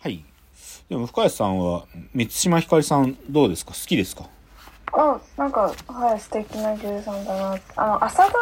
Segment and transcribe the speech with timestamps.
[0.00, 0.24] はい。
[0.88, 3.72] でも、深谷さんは、満島ひかりさんどうですか？
[3.72, 4.24] 好きですか？
[4.92, 7.58] あ、なんか、はい、素敵な女優さんだな。
[7.76, 8.34] あの、朝ドラ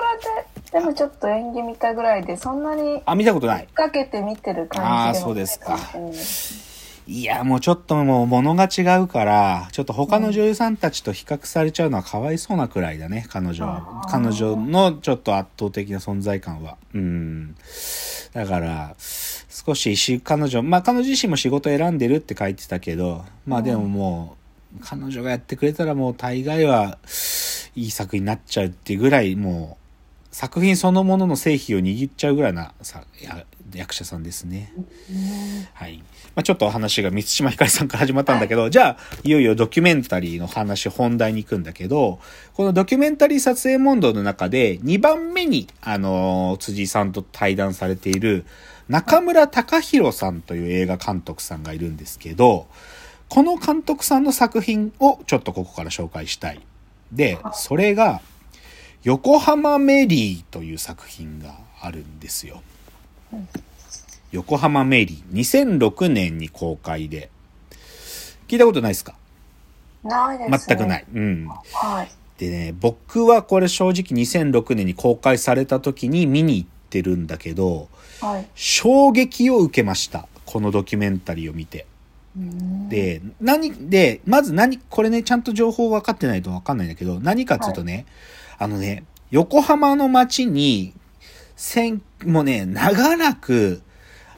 [0.73, 3.67] で、でもちょっと演技見たぐらいで、そんなにあ、見たことない。
[3.75, 5.77] かけて見てる感じあーないそうですか
[7.11, 16.77] いや、もうちょっともう物が違うから、ちょっと他の女優さんたちと比較されちゃうのはかわいそうなくらいだね、彼女は彼女のちょっと圧倒的な存在感は。
[16.95, 17.57] うん。
[18.35, 18.95] だから、
[19.67, 24.37] 少しし、彼女、まあ彼女自身も仕事選んでるって書いてたけど、まあでもも
[24.77, 26.99] う、彼女がやってくれたらもう大概は
[27.75, 29.77] いい作品になっちゃうっていうぐらい、も
[30.31, 34.73] う、作品そのものの成否を握っちゃうぐらいなさや役者さんですね。
[35.75, 35.99] はい。
[36.37, 42.21] まあ、ちょっとお話が満島ひかりさんから始まったんだけど、じゃあ、いよいよドキュメンタリーの話、本題に行くんだけど、
[42.55, 48.45] このドキュメンタリー撮影問答の中で、2番目に、あのー辻さんと対談されている、
[48.89, 52.67] 中村隆弘さんという映画監督さんがいるんですけど、
[53.29, 56.61] この監督さんの作品をちょっとここから紹介したい。
[57.13, 58.21] で、それが、
[59.05, 62.63] 横浜メリーという作品があるんですよ。
[64.33, 65.79] 横浜メリー。
[65.79, 67.31] 2006年に公開で。
[68.49, 69.15] 聞いたことないですか？
[70.03, 70.59] ないですね。
[70.67, 71.05] 全くない。
[71.15, 71.47] うん。
[71.47, 72.09] はい。
[72.39, 77.89] でね、僕はこれ正直2006年に公開された時に見に行ってるんだけど、
[78.21, 78.49] はい。
[78.55, 80.29] 衝撃を受けました。
[80.45, 81.87] このドキュメンタリーを見て。
[82.37, 88.07] うん、で、何、で、まず何、これね、ちゃんと情報分かってないと分かんないんだけど、何かっていうとね、
[88.59, 90.95] あのね、横浜の街に、
[91.57, 93.83] せん、もうね、長らく、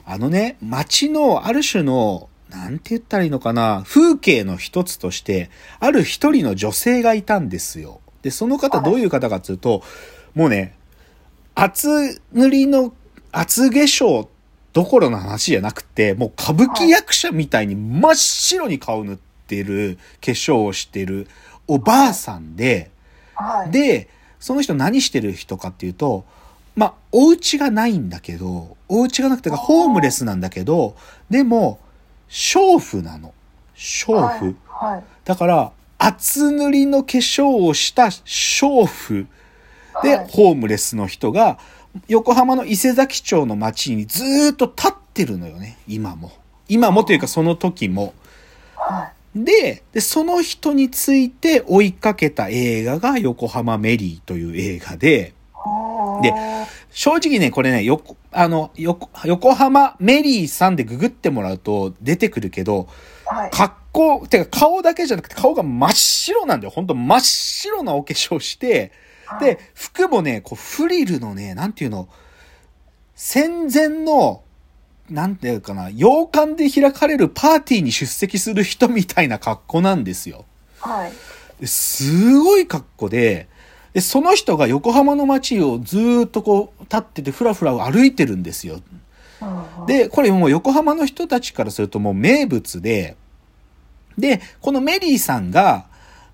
[0.05, 8.01] あのね、街のある種の、なんて言ったらいいのかな、風景の一つとして、ある一人の女性がいたんですよ。
[8.21, 9.83] で、その方どういう方かっていうと、
[10.33, 10.75] もうね、
[11.55, 12.93] 厚塗りの
[13.31, 14.27] 厚化粧
[14.73, 21.27] どころの話じゃなくて、もう歌舞伎役者みたいに真っ白に顔塗ってる、化粧をしてる
[21.67, 22.91] おばあさんで、
[23.35, 23.71] はい。
[23.71, 24.09] で、
[24.39, 26.25] その人何してる人かっていうと、
[26.75, 30.95] まあ、お家がないんだけど、お家がなくてかホームレスなんだけど、
[31.29, 31.79] でも、
[32.29, 33.33] 娼婦なの。
[33.75, 34.55] 娼婦。
[34.67, 34.93] はい。
[34.93, 35.03] はい。
[35.25, 39.27] だから、厚塗りの化粧をした娼婦
[40.01, 41.59] で、はいホームレスの人が、
[42.07, 46.31] 横浜の伊勢崎町の街にずーっと立ってるのよね、今も。
[46.67, 48.13] 今もというかその時も。
[48.75, 49.43] はい。
[49.43, 55.33] で、で、その人について追いかけた映画が横浜メリーという映画で、
[56.21, 56.33] で
[56.91, 62.87] 正直ね、これね、横、あの、横、横浜メリーさんでググってもらうと出てくるけど、
[63.25, 63.51] はい。
[63.51, 66.71] 格好、てか顔だけじゃなくて顔が真っ白なんだよ。
[66.71, 68.91] ほんと真っ白なお化粧して、はい
[69.39, 72.09] で、服もね、こうフリルのね、なんていうの、
[73.15, 74.43] 戦前の、
[75.09, 80.45] なんていうかな、洋館で開かれるパーティーに出席する人みたいな格好なんですよ。
[80.79, 81.11] はい。
[81.59, 83.47] ですごい格好で、
[83.93, 88.79] で、その人が横浜の街をずーっとこう立っててふらふら歩いてるんですよ。
[89.79, 93.17] うん、で、これもう横浜の人たちからするともう名物で、
[94.17, 95.85] で、このメリーさんが、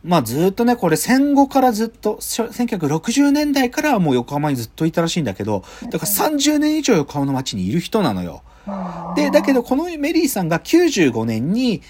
[0.03, 8.43] まあずっとね、これ戦後からずっと、しょ1960年代からはもう横浜にずっといたらしいんだけど、だから30年以上横浜の街にいる人なのよ。
[9.15, 11.81] で、だけどこのメリーさんが95年に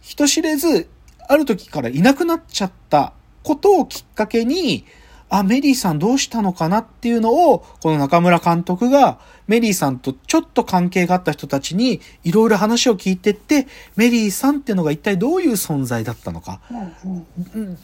[0.00, 0.88] 人知れず、
[1.28, 3.12] ある時からいなくなっちゃった
[3.42, 4.84] ことをきっかけに、
[5.32, 13.66] あ、メリーさんどうしたのかなっていうのを、この中村監督が、メリーさんとちょっと関係があった人たちに、いろいろ話を聞いてって、
[13.96, 16.60] メリーさんっていうのが一体どういう存在だったのか、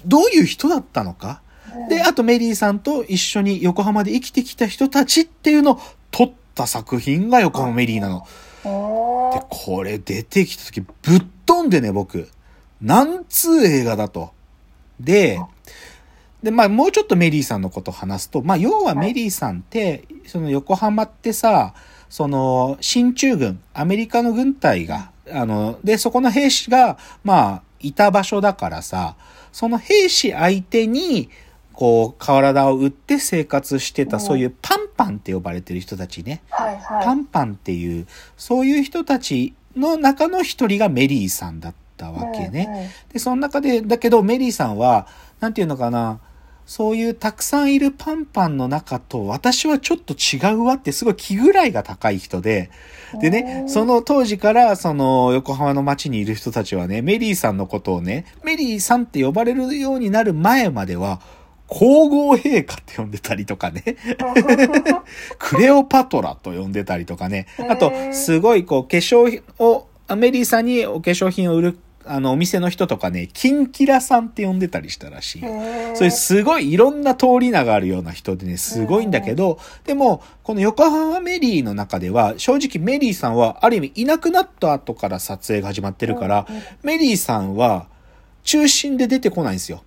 [0.04, 1.41] どういう人だったのか、
[1.88, 8.26] で、あとメリーさんと一緒に横浜で生きてきた人たちっていうのを撮った作品が横浜メリーなの。
[9.32, 12.28] でこれ出てきた時ぶっ飛んでね、僕。
[12.82, 14.32] なんつう映画だと。
[15.00, 15.41] で、
[16.43, 21.75] で、まあもうちょっとメリーさんのことを話すと、まあ要はメリーさんって、その横浜ってさ、
[22.09, 29.17] その、進駐軍、アメリカの軍隊が、あの、で、そこの兵士が、まあ、いた場所だからさ、
[29.52, 31.29] その兵士相手に、
[31.73, 36.43] こう、体を打って生活してた、うんそういうパンパンって呼ばれてる人たちね。
[36.50, 37.05] はいはい。
[37.05, 38.06] パンパンっていう、
[38.37, 42.90] そういう人たちの中の一人がメリーさんだったわけね。
[43.12, 45.06] で、その中で、だけどメリーさんは、
[45.40, 46.20] なんていうのかな、
[46.69, 52.70] そういうたくさんいるパンパンの中と私はちょっと違うわってすごい気ぐらいが高い人で、
[53.23, 61.23] でね、その当時からその横浜の街にいる人たちはね、メリーさんのことをね、メリーさんって呼ばれるようになる前までは、
[61.69, 63.82] 皇后陛下って呼んでたりとかね。
[65.41, 67.47] クレオパトラと呼んでたりとかね。
[67.67, 75.41] あとすごいこう、化粧を、メリーさんにお化粧品を売る、あの、お店の人とかね、キンキラさんって呼んでたりしたらしい。
[75.41, 86.47] そういうすごいいろんな通り名があるような人でね、すごいんだけど、でも、この横浜メリーの中では、正直メリーさんは、ある意味いなくなった後から撮影が始まってるから、
[86.83, 87.87] メリーさんは、
[88.43, 89.83] 中心で出てこないんですよ。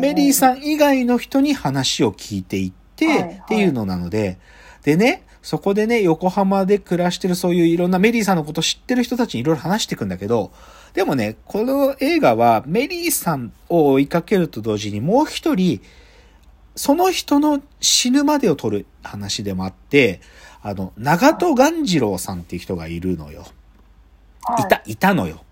[0.00, 4.38] メリーさん以外の人に話を聞いていって、っていうのなので、
[4.82, 10.52] でね、そこでね、横浜で暮らしてるそういういろんなメリーさんのこと知ってる人たちにいろいろ話していくんだけど、
[10.94, 15.82] でもね、この映画はメリーさんを追いかけると同時にもう一人、
[16.76, 20.22] その人の死ぬまでを撮る話でもあって、
[20.62, 23.44] あの、長戸鴈次郎さんっていう人がいるのよ。
[24.58, 25.44] いた、いたのよ。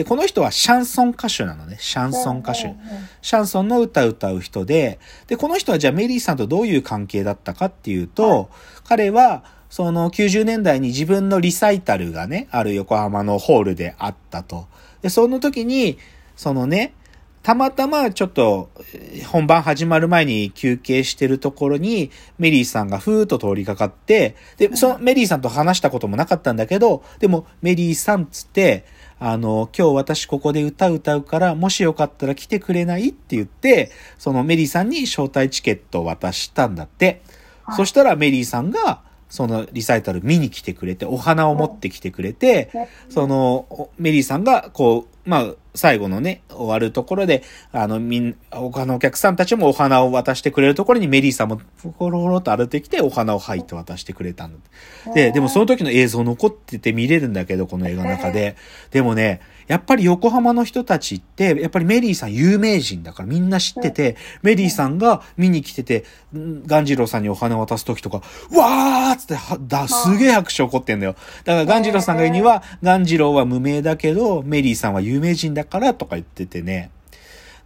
[0.00, 1.76] で、この人はシャンソン歌手なのね。
[1.78, 2.74] シャンソン歌手。
[3.20, 8.46] シャンソンの歌を歌う人で、で、この人はじゃあメリーさんとどういう関係だったかっていうと、はい
[8.84, 14.68] 彼は、その90年代に自分のリサイタルがね、ある横浜のホールであったと。
[15.02, 15.98] で、その時に、
[16.34, 16.94] そのね、
[17.42, 28.86] たまたまちょっとえー本番始まる前に休憩してるところにメリーさんがふーっと通りかかって、で、そのメリーさんと話したこともなかったんだけど、でもメリーさんっつって、
[29.22, 33.10] あの、今日私ここで歌歌うから、もしよかったら来てくれない？
[33.10, 37.20] って言って、そのメリーさんに招待チケットを渡したんだって。
[37.64, 37.76] はい。
[37.76, 42.70] そしたらメリーさんが、そのリサイタル見に来てくれて、お花を持ってきてくれて、
[43.10, 51.60] その、おメリーさんが、こう、まあ、最後のね、終わるところで、あの、みん、他のお客さんたちもお花を渡してくれるところにメリーさんも、
[51.96, 55.14] ほろほろと歩いてきて、お花を入って渡してくれたんだ。
[55.14, 58.56] で、でもその時の映像残ってて見れるんだけど、この映画の中で。
[58.90, 59.40] でもね、
[59.70, 66.04] やっぱり横浜の人たちって、やっぱりメリーさん有名人だからみんな知ってて、メリーさんが見に来てて、
[66.36, 71.14] んガンジローさんにお花を渡す時とか、わーっつっては、だ、すげえ拍手起こってんだよ。
[71.44, 76.90] だからガンジローさんが言うには、ガンジローは無名だけど、メリーさんは有名人だからとか言っててね。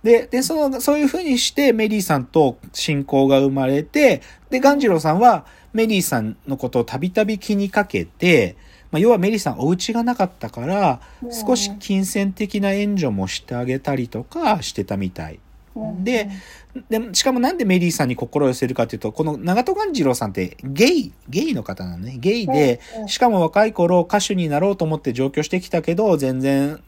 [0.02, 4.20] で、で、その、そういう風にしてメリーさんと親交が生まれて、
[4.50, 8.56] で、ガンジローさんはメリーさんのことをたびたび気にかけて、
[8.90, 11.00] まあ、要はメリーさんお家がなかったから、
[11.30, 15.40] 少し金銭的な援助もしてあげたりとかしてたみたい。
[16.04, 16.30] で、
[16.88, 22.16] で、しかもなんでメリーさんに心を寄せるかというと、この長戸鴈次郎さんってゲイ、ゲイの方なのね。
[22.18, 26.80] ゲイで、しかも若い頃歌手になろうと思って上京してきたけど、全然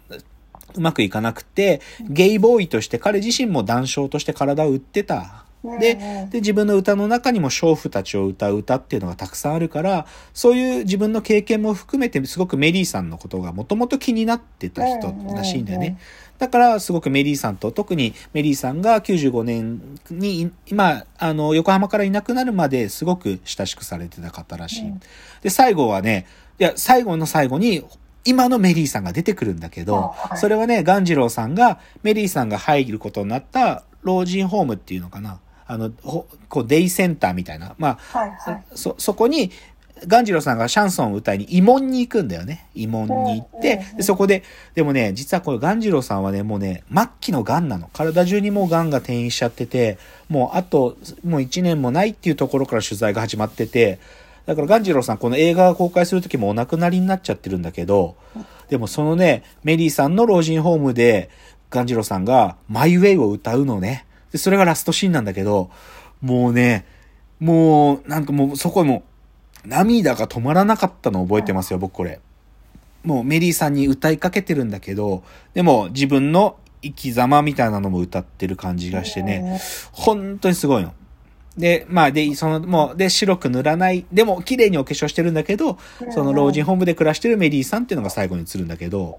[0.76, 5.46] うまくいかなくて、ゲイボーイとして彼自身も男性として体を売ってた。
[5.80, 15.98] で、で、自分の歌の中にも娼婦たちを歌う歌っていうのがたくさんあるから、そういう自分の経験も含めて、すごくメリーさんのことがもともと気になってた人らしいんだよね。
[16.38, 19.80] だから、すごくメリーさんと、特にメリーさんが95年
[20.10, 24.84] に、今、あの、横浜からいなくなるまですごく親しくされてた方らしい。
[24.84, 25.00] うん
[25.42, 26.26] で、最後はね、
[26.58, 27.84] いや、最後の最後に、
[28.26, 35.40] 今のメリーさんが出てくるんだけど、それはね、ガンジローさんが、メリーさんが入ることになった老人ホームっていうのかな。
[35.66, 37.74] あの、ほこう、デイセンターみたいな。
[37.78, 38.64] まあ、はいはい。
[38.74, 39.50] そ、そこに、
[40.06, 42.68] ガンジローさんがシャンソンを歌いに、慰問に行くんだよね。
[42.74, 44.42] 慰問に行ってで、そこで、
[44.74, 47.88] でもね、実はこれガンジローさんはね、もうね、末期のガンなの。
[47.92, 53.98] 体中にもうガンが転移しちゃってて、もうあと、もう1年もないっていうところから取材が始まってて、
[54.46, 58.16] だからガンジローさん、この映画が公開する時もお亡くなりになっちゃってるんだけど、
[58.68, 61.30] でもそのね、メリーさんの老人ホームで、
[61.70, 64.06] ガンジローさんが、マイウェイを歌うのね。
[64.30, 65.70] で、それがラストシーンなんだけど、
[66.20, 66.86] もうね、
[67.40, 69.02] もう、なんかもうそこも
[69.64, 72.20] う、涙が止まらなかったのを覚えてますよ、僕これ。
[73.02, 75.22] もうメリーさんに歌いかけてるんだけど、
[75.54, 79.60] でも自分の生き様みたいなのも歌ってる感じがしてね、
[79.92, 80.92] 本当にすごいの。
[81.56, 85.78] で、まあ、で、その、もう、で、白く塗らない、でも、綺麗にお化粧してるんだけど、
[86.10, 89.18] その老人ホームで暮らしてるメリーさんっていうのが最後に映るんだけど、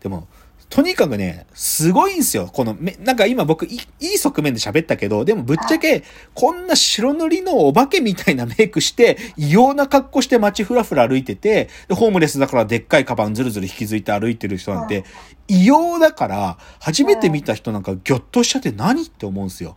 [0.00, 0.28] でも、
[0.68, 2.50] とにかくね、すごいんですよ。
[2.52, 6.04] この、め、なんか今僕いい、いい側面で喋ったけど、でもぶっちゃけ、
[6.34, 15.04] こんな白塗りのお化けみたいなメイクして、異様な格好して街ふらふら歩いてて、で、ホームレスだからでっかいカバンずるずる引きずいて歩いてる人なんて、
[15.48, 19.76] 異様だから、初めて見た人なんかギョッとしちゃって何って思うんですよ。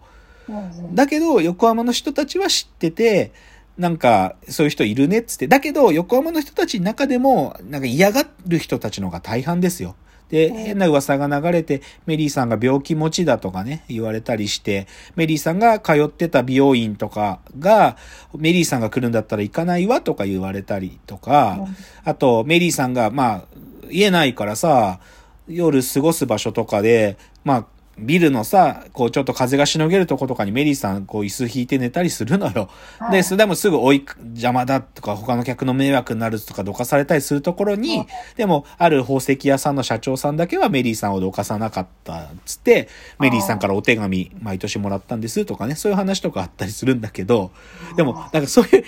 [0.94, 3.32] だけど、横浜の人たちは知ってて、
[3.78, 5.48] なんか、そういう人いるねっつって。
[5.48, 9.96] だけど、横浜の人たちの中でも、なんか嫌がる人たちの方が大半ですよ。
[10.30, 17.98] で、うん変な噂が流れて、メリーさんが病気持ちだとかね、言われたりして、メリーさんが通ってた美容院とかが、
[18.38, 21.60] メリーさんが来るんだったら行かないわとか言われたりとか、
[22.04, 23.44] あと、メリーさんが、まあ、
[23.90, 25.00] 言えないからさ、
[25.48, 27.66] 夜過ごす場所とかで、まあ、
[27.98, 32.70] ビルのさ、こうちょっと風がしのげるとことかにメリーさん、こう椅子引いて寝たりするのよ。
[33.00, 33.12] はい。
[33.12, 38.08] で、それでもすぐ追い、邪魔だとか、他の客の迷惑になるとか、どかされたりするところに、
[38.38, 42.88] でも、ある宝石屋さんの社長さんだけはメリーさんをどかさなかったっつって、
[43.20, 45.46] メリーさんからお手紙毎年もらったんです。
[45.46, 47.52] とかね、そういう話とかあったりするんだけど、
[47.98, 48.84] でも、なんかそういう、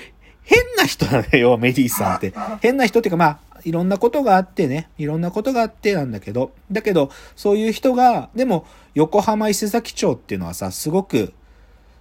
[0.46, 2.34] 変な人なのよ、メリーさんって。
[2.62, 11.34] 変な人っていうか、まあ、いろんなことがあってね、いろんなことがあってなんだけど、だけど、そういう人が、でも、横浜伊勢崎町っていうのはさ、すごく、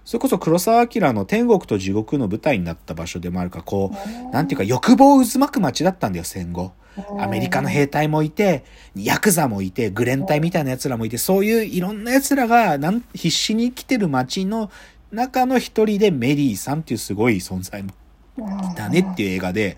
[0.05, 6.73] それこそ黒澤明の天国と地獄の舞台になった場所でもあるから、こう、なんていうか欲望渦巻く街だったんだよ、戦後。
[7.19, 8.63] アメリカの兵隊もいて、
[8.95, 14.69] ヤクザもいて、グレン隊みたいな奴らもいて、そういういろんな奴らがなん必死に生きてる街の
[15.11, 17.91] 中の一人でメリーさんっていうすごい存在も
[18.75, 19.77] だねっていう映画で、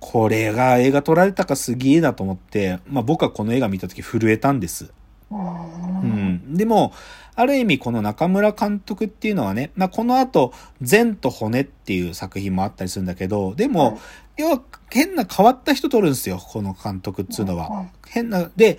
[0.00, 4.92] これが映画撮られたかすげえだと思って、まあ僕はこの映画見た時震えたんです。
[5.30, 6.54] うん。
[6.54, 6.92] でも、
[7.34, 13.98] ある意味この中村監督っていうのはね、まあこの後、善と骨っていう作品もあったりするんだけど、でも、
[14.36, 17.86] 要は変な変わった人撮るんですよ、この監督っていうのは。
[18.06, 18.78] 変な、で、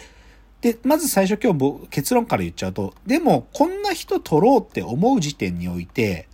[0.62, 6.28] で、まず最初今日僕結論から言っちゃうと、でもこんな人撮ろうって思う時点において、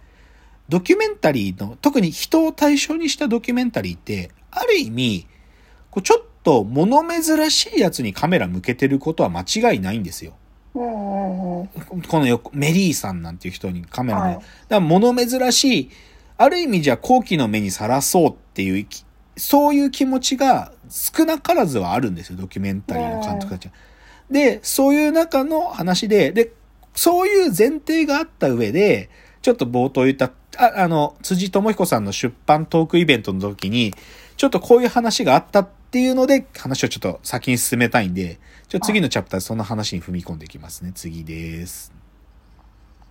[0.70, 5.28] ドキュメンタリーの、特に人を対象にしたドキュメンタリーって、ある意味、
[5.90, 10.34] こうちょっと物珍しいやつにカメラ向けてることは間違いないんですよ。
[10.74, 11.68] こ
[12.20, 14.26] のよメリーさんなんていう人にカメラで。
[14.26, 15.90] はいだから物珍しい、
[16.38, 19.06] ある意味じゃ後期の目にさらそうっていうき、
[19.38, 23.74] そういう気持ちが少なからずはあるんですよ、ドキュメンタリーの監督たちは。
[24.30, 26.52] で、そういう中の話で、で、
[26.96, 29.10] そういう前提があった上で、
[29.42, 33.94] ちょっと冒頭言った、ああの、辻智彦さんの出版トークイベントの時に、
[34.38, 40.92] ちょっとこういう話があったっていうので、話をちょっと先に進めたいんで、ちょ次のチャプターでその話に踏み込んでいきますね。
[40.94, 42.03] 次です。